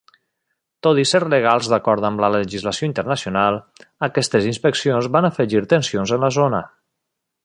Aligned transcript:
Tot 0.85 1.01
i 1.01 1.03
ser 1.09 1.19
legals 1.33 1.67
d'acord 1.73 2.07
amb 2.09 2.23
la 2.23 2.31
legislació 2.35 2.89
internacional, 2.91 3.59
aquestes 4.09 4.49
inspeccions 4.53 5.11
van 5.17 5.29
afegir 5.33 5.63
tensions 5.75 6.15
en 6.19 6.27
la 6.29 6.33
zona. 6.43 6.67